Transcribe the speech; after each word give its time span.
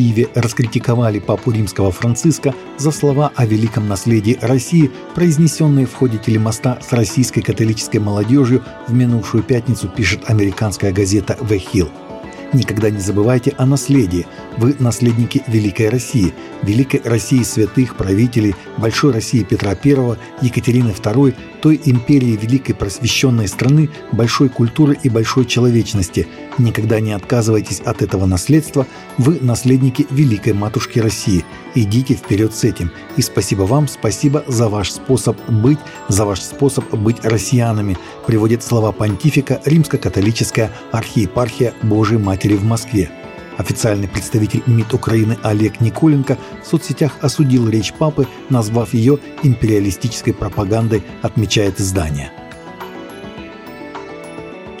Киеве 0.00 0.28
раскритиковали 0.34 1.18
папу 1.18 1.50
римского 1.50 1.92
Франциска 1.92 2.54
за 2.78 2.90
слова 2.90 3.32
о 3.36 3.44
великом 3.44 3.86
наследии 3.86 4.38
России, 4.40 4.90
произнесенные 5.14 5.84
в 5.84 5.92
ходе 5.92 6.16
телемоста 6.16 6.78
с 6.80 6.94
российской 6.94 7.42
католической 7.42 7.98
молодежью 7.98 8.64
в 8.88 8.94
минувшую 8.94 9.42
пятницу, 9.42 9.88
пишет 9.88 10.22
американская 10.30 10.90
газета 10.90 11.36
«The 11.42 11.62
Hill». 11.72 12.09
Никогда 12.52 12.90
не 12.90 12.98
забывайте 12.98 13.54
о 13.58 13.66
наследии. 13.66 14.26
Вы 14.56 14.74
наследники 14.80 15.42
Великой 15.46 15.88
России, 15.88 16.34
Великой 16.62 17.00
России 17.04 17.42
святых, 17.44 17.96
правителей, 17.96 18.56
Большой 18.76 19.12
России 19.12 19.44
Петра 19.44 19.72
I, 19.72 20.16
Екатерины 20.42 20.88
II, 20.88 21.34
той 21.60 21.80
империи 21.84 22.36
великой 22.40 22.74
просвещенной 22.74 23.46
страны, 23.46 23.90
большой 24.12 24.48
культуры 24.48 24.98
и 25.00 25.08
большой 25.08 25.44
человечности. 25.44 26.26
Никогда 26.58 27.00
не 27.00 27.12
отказывайтесь 27.12 27.80
от 27.80 28.02
этого 28.02 28.26
наследства. 28.26 28.86
Вы 29.18 29.38
наследники 29.40 30.06
Великой 30.10 30.54
Матушки 30.54 30.98
России. 30.98 31.44
Идите 31.74 32.14
вперед 32.14 32.54
с 32.54 32.64
этим. 32.64 32.90
И 33.16 33.22
спасибо 33.22 33.62
вам, 33.62 33.86
спасибо 33.86 34.42
за 34.48 34.68
ваш 34.68 34.90
способ 34.90 35.36
быть, 35.48 35.78
за 36.08 36.24
ваш 36.24 36.40
способ 36.40 36.90
быть 36.94 37.24
россиянами, 37.24 37.96
приводит 38.26 38.62
слова 38.62 38.90
понтифика 38.90 39.60
Римско-католическая 39.64 40.70
архиепархия 40.90 41.74
Божией 41.82 42.20
Матери 42.20 42.39
в 42.48 42.64
Москве. 42.64 43.10
Официальный 43.58 44.08
представитель 44.08 44.62
МИД 44.66 44.94
Украины 44.94 45.36
Олег 45.42 45.80
Николенко 45.80 46.38
в 46.62 46.66
соцсетях 46.66 47.18
осудил 47.20 47.68
речь 47.68 47.92
папы, 47.92 48.26
назвав 48.48 48.94
ее 48.94 49.18
империалистической 49.42 50.32
пропагандой, 50.32 51.02
отмечает 51.22 51.78
издание. 51.80 52.32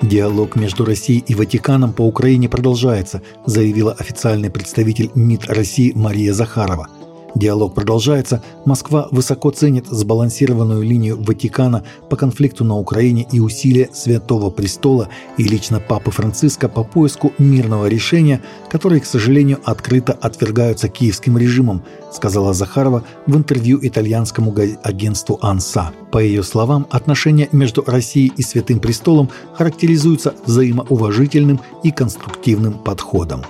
Диалог 0.00 0.56
между 0.56 0.86
Россией 0.86 1.22
и 1.26 1.34
Ватиканом 1.34 1.92
по 1.92 2.02
Украине 2.02 2.48
продолжается, 2.48 3.22
заявила 3.44 3.92
официальный 3.92 4.50
представитель 4.50 5.10
МИД 5.14 5.46
России 5.50 5.92
Мария 5.94 6.32
Захарова– 6.32 6.88
Диалог 7.34 7.74
продолжается. 7.74 8.42
Москва 8.64 9.08
высоко 9.10 9.50
ценит 9.50 9.86
сбалансированную 9.86 10.82
линию 10.82 11.20
Ватикана 11.22 11.84
по 12.08 12.16
конфликту 12.16 12.64
на 12.64 12.76
Украине 12.76 13.26
и 13.30 13.40
усилия 13.40 13.88
Святого 13.92 14.50
Престола 14.50 15.08
и 15.36 15.44
лично 15.44 15.80
Папы 15.80 16.10
Франциска 16.10 16.68
по 16.68 16.82
поиску 16.82 17.32
мирного 17.38 17.86
решения, 17.86 18.42
которые, 18.68 19.00
к 19.00 19.06
сожалению, 19.06 19.60
открыто 19.64 20.12
отвергаются 20.12 20.88
киевским 20.88 21.38
режимом, 21.38 21.82
сказала 22.12 22.52
Захарова 22.52 23.04
в 23.26 23.36
интервью 23.36 23.78
итальянскому 23.80 24.54
агентству 24.82 25.38
«Анса». 25.40 25.92
По 26.10 26.18
ее 26.18 26.42
словам, 26.42 26.86
отношения 26.90 27.48
между 27.52 27.84
Россией 27.86 28.32
и 28.36 28.42
Святым 28.42 28.80
Престолом 28.80 29.30
характеризуются 29.54 30.34
взаимоуважительным 30.44 31.60
и 31.84 31.92
конструктивным 31.92 32.74
подходом. 32.74 33.42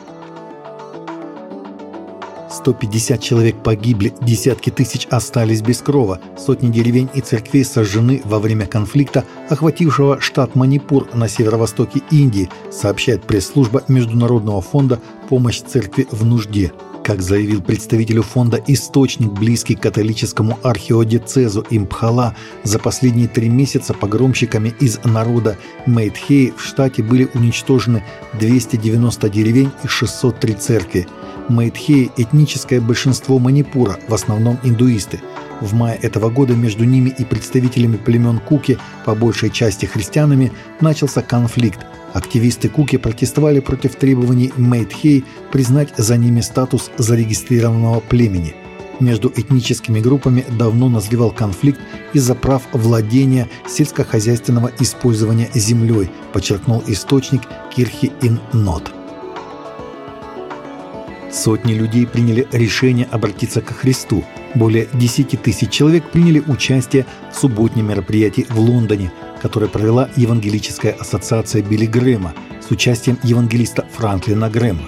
150 2.61 3.22
человек 3.22 3.62
погибли, 3.62 4.12
десятки 4.20 4.69
тысяч 4.69 5.06
остались 5.11 5.62
без 5.62 5.78
крова, 5.78 6.20
сотни 6.36 6.69
деревень 6.70 7.08
и 7.14 7.22
церквей 7.22 7.64
сожжены 7.64 8.20
во 8.25 8.39
время 8.39 8.66
конфликта, 8.66 9.25
охватившего 9.48 10.20
штат 10.20 10.55
Манипур 10.55 11.08
на 11.14 11.27
северо-востоке 11.27 12.03
Индии, 12.11 12.50
сообщает 12.70 13.22
пресс-служба 13.22 13.84
Международного 13.88 14.61
фонда 14.61 15.00
«Помощь 15.31 15.62
церкви 15.62 16.06
в 16.11 16.27
нужде». 16.27 16.70
Как 17.05 17.23
заявил 17.23 17.62
представителю 17.62 18.23
фонда 18.23 18.62
источник, 18.67 19.33
близкий 19.33 19.75
к 19.75 19.81
католическому 19.81 20.59
архиодицезу 20.62 21.65
Импхала, 21.70 22.37
за 22.62 22.79
последние 22.79 23.27
три 23.27 23.48
месяца 23.48 23.95
погромщиками 23.95 24.75
из 24.81 25.03
народа 25.05 25.56
Мейтхей 25.87 26.53
в 26.56 26.62
штате 26.62 27.03
были 27.03 27.28
уничтожены 27.34 28.05
290 28.34 29.28
деревень 29.31 29.71
и 29.83 29.87
603 29.89 30.55
церкви– 30.55 31.06
Майтхеи– 31.51 32.12
этническое 32.17 32.81
большинство 32.81 33.41
Манипура, 33.41 33.98
в 34.06 34.15
основном 34.15 34.59
индуисты. 34.62 35.21
В 35.61 35.75
мае 35.75 35.99
этого 36.00 36.31
года 36.31 36.55
между 36.55 36.84
ними 36.84 37.11
и 37.11 37.25
представителями 37.25 37.97
племен 37.97 38.38
Куки, 38.38 38.78
по 39.05 39.17
большей 39.17 39.50
части 39.50 39.84
христианами, 39.84 40.53
начался 40.81 41.22
конфликт. 41.22 41.81
Активисты 42.12 42.69
Куки 42.69 42.98
протестовали 42.98 43.60
против 43.60 43.94
требований 43.94 44.53
Мейтхей 44.56 45.25
признать 45.53 45.93
за 45.97 46.16
ними 46.16 46.41
статус 46.41 46.91
зарегистрированного 46.98 48.00
племени. 48.00 48.54
Между 48.98 49.32
этническими 49.34 50.00
группами 50.00 50.44
давно 50.59 50.88
назревал 50.88 51.31
конфликт 51.31 51.81
из-за 52.12 52.34
прав 52.34 52.62
владения 52.72 53.49
сельскохозяйственного 53.66 54.70
использования 54.78 55.49
землей, 55.54 56.10
подчеркнул 56.32 56.82
источник 56.87 57.43
Кирхи 57.75 58.12
Ин 58.20 58.41
Нот. 58.53 58.93
Сотни 61.32 61.72
людей 61.72 62.06
приняли 62.06 62.47
решение 62.53 63.06
обратиться 63.10 63.62
к 63.62 63.70
Христу. 63.70 64.25
Более 64.55 64.88
10 64.93 65.41
тысяч 65.43 65.71
человек 65.71 66.11
приняли 66.11 66.41
участие 66.41 67.06
в 67.33 67.37
субботнем 67.37 67.88
мероприятии 67.88 68.47
в 68.50 68.59
Лондоне, 68.59 69.12
которое 69.41 69.69
провела 69.69 70.09
Евангелическая 70.16 70.93
ассоциация 70.93 71.62
Билли 71.62 71.87
Грэма 71.87 72.34
с 72.66 72.71
участием 72.71 73.19
евангелиста 73.22 73.87
Франклина 73.93 74.50
Грэма. 74.50 74.83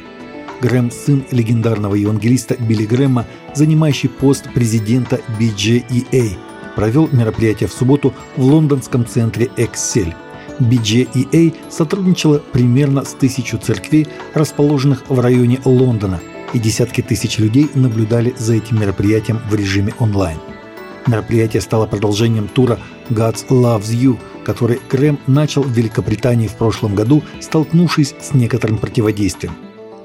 Грэм– 0.61 0.91
сын 0.93 1.25
легендарного 1.31 1.95
евангелиста 1.95 2.57
Билли 2.57 2.87
Грэма, 2.87 3.27
занимающий 3.55 4.09
пост 4.09 4.53
президента 4.53 5.21
BJEA, 5.39 6.37
провел 6.75 7.09
мероприятие 7.13 7.69
в 7.69 7.73
субботу 7.73 8.13
в 8.37 8.45
лондонском 8.45 9.07
центре 9.07 9.49
«Эксель». 9.57 10.15
BJEA 10.59 11.55
сотрудничала 11.71 12.39
примерно 12.39 13.05
с 13.05 13.15
тысячу 13.15 13.59
церквей, 13.59 14.07
расположенных 14.35 15.05
в 15.09 15.19
районе 15.21 15.61
Лондона– 15.65 16.21
и 16.53 16.59
десятки 16.59 17.01
тысяч 17.01 17.39
людей 17.39 17.69
наблюдали 17.75 18.35
за 18.39 18.55
этим 18.55 18.81
мероприятием 18.81 19.41
в 19.49 19.55
режиме 19.55 19.95
онлайн. 19.99 20.39
Мероприятие 21.07 21.61
стало 21.61 21.87
продолжением 21.87 22.49
тура 22.49 22.79
«God's 23.11 23.47
Loves 23.49 23.91
You», 23.91 24.19
который 24.45 24.81
Грэм 24.91 25.19
начал 25.27 25.63
в 25.63 25.71
Великобритании 25.71 26.47
в 26.47 26.55
прошлом 26.55 26.95
году, 26.95 27.23
столкнувшись 27.41 28.15
с 28.21 28.35
некоторым 28.35 28.79
противодействием. 28.79 29.55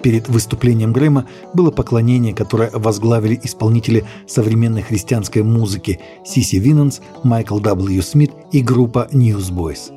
Перед 0.01 0.29
выступлением 0.29 0.93
Грэма 0.93 1.27
было 1.53 1.71
поклонение, 1.71 2.33
которое 2.33 2.69
возглавили 2.71 3.39
исполнители 3.43 4.05
современной 4.27 4.81
христианской 4.81 5.43
музыки 5.43 5.99
Сиси 6.25 6.57
Винанс, 6.57 7.01
Майкл 7.23 7.59
W. 7.59 8.01
Смит 8.01 8.31
и 8.51 8.61
группа 8.61 9.07
Newsboys. 9.11 9.91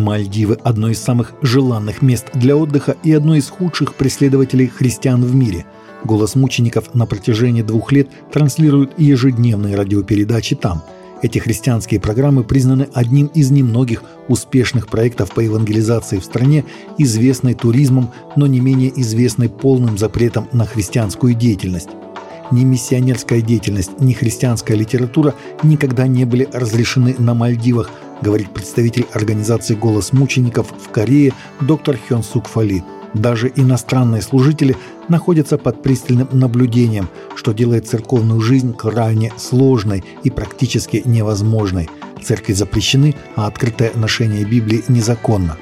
Мальдивы– 0.00 0.58
одно 0.64 0.88
из 0.88 0.98
самых 0.98 1.34
желанных 1.42 2.00
мест 2.00 2.26
для 2.32 2.56
отдыха 2.56 2.96
и 3.04 3.12
одно 3.12 3.36
из 3.36 3.48
худших 3.50 3.94
преследователей 3.94 4.66
христиан 4.66 5.22
в 5.22 5.34
мире. 5.34 5.66
«Голос 6.04 6.34
мучеников» 6.34 6.94
на 6.94 7.04
протяжении 7.04 7.60
двух 7.60 7.92
лет 7.92 8.08
транслирует 8.32 8.98
ежедневные 8.98 9.76
радиопередачи 9.76 10.56
там. 10.56 10.82
Эти 11.22 11.38
христианские 11.38 12.00
программы 12.00 12.44
признаны 12.44 12.88
одним 12.94 13.26
из 13.26 13.50
немногих 13.50 14.02
успешных 14.26 14.88
проектов 14.88 15.34
по 15.34 15.40
евангелизации 15.40 16.18
в 16.18 16.24
стране, 16.24 16.64
известной 16.96 17.52
туризмом, 17.52 18.10
но 18.36 18.46
не 18.46 18.60
менее 18.60 18.98
известной 19.02 19.50
полным 19.50 19.98
запретом 19.98 20.48
на 20.52 20.64
христианскую 20.64 21.34
деятельность. 21.34 21.90
Ни 22.50 22.64
миссионерская 22.64 23.42
деятельность, 23.42 24.00
ни 24.00 24.14
христианская 24.14 24.76
литература 24.76 25.34
никогда 25.62 26.06
не 26.06 26.24
были 26.24 26.48
разрешены 26.50 27.14
на 27.18 27.34
Мальдивах– 27.34 27.90
говорит 28.22 28.50
представитель 28.50 29.06
организации 29.12 29.74
«Голос 29.74 30.12
мучеников» 30.12 30.68
в 30.70 30.90
Корее 30.90 31.32
доктор 31.60 31.98
Хён 32.08 32.22
Сук 32.22 32.48
Фали. 32.48 32.84
Даже 33.14 33.52
иностранные 33.56 34.22
служители 34.22 34.76
находятся 35.08 35.58
под 35.58 35.82
пристальным 35.82 36.28
наблюдением, 36.32 37.08
что 37.34 37.52
делает 37.52 37.88
церковную 37.88 38.40
жизнь 38.40 38.74
крайне 38.74 39.32
сложной 39.36 40.04
и 40.22 40.30
практически 40.30 41.02
невозможной. 41.04 41.88
Церкви 42.22 42.52
запрещены, 42.52 43.16
а 43.34 43.46
открытое 43.46 43.92
ношение 43.94 44.44
Библии 44.44 44.84
незаконно. 44.88 45.56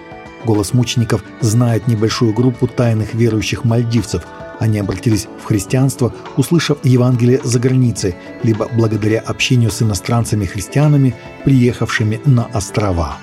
«Голос 0.44 0.72
мучеников» 0.74 1.24
знает 1.40 1.88
небольшую 1.88 2.32
группу 2.32 2.66
тайных 2.66 3.14
верующих 3.14 3.64
мальдивцев– 3.64 4.24
они 4.58 4.78
обратились 4.78 5.26
в 5.40 5.44
христианство, 5.44 6.12
услышав 6.36 6.84
Евангелие 6.84 7.40
за 7.44 7.58
границей, 7.58 8.16
либо 8.42 8.68
благодаря 8.74 9.20
общению 9.20 9.70
с 9.70 9.82
иностранцами-христианами, 9.82 11.14
приехавшими 11.44 12.20
на 12.24 12.46
острова. 12.46 13.18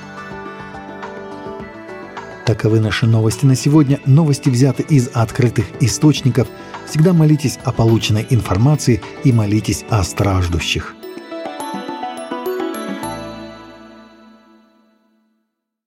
Таковы 2.45 2.79
наши 2.79 3.07
новости 3.07 3.45
на 3.45 3.55
сегодня. 3.55 3.99
Новости 4.05 4.49
взяты 4.49 4.83
из 4.83 5.09
открытых 5.13 5.65
источников. 5.79 6.47
Всегда 6.87 7.11
молитесь 7.11 7.57
о 7.63 7.71
полученной 7.71 8.27
информации 8.29 9.01
и 9.23 9.31
молитесь 9.31 9.83
о 9.89 10.03
страждущих. 10.03 10.95